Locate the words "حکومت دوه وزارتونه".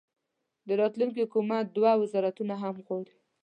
1.25-2.53